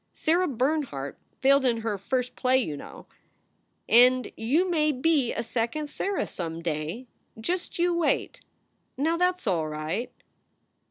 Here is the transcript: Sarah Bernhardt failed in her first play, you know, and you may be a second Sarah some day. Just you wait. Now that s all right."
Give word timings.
Sarah 0.13 0.47
Bernhardt 0.47 1.19
failed 1.41 1.63
in 1.63 1.81
her 1.81 1.95
first 1.95 2.35
play, 2.35 2.57
you 2.57 2.75
know, 2.75 3.05
and 3.87 4.31
you 4.35 4.67
may 4.67 4.91
be 4.91 5.31
a 5.31 5.43
second 5.43 5.91
Sarah 5.91 6.25
some 6.25 6.63
day. 6.63 7.05
Just 7.39 7.77
you 7.77 7.95
wait. 7.95 8.41
Now 8.97 9.15
that 9.17 9.35
s 9.35 9.45
all 9.45 9.67
right." 9.67 10.11